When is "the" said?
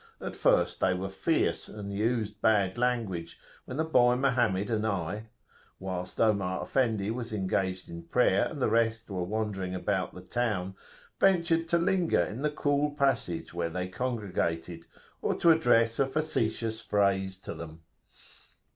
3.77-3.83, 8.59-8.67, 10.15-10.23, 12.41-12.49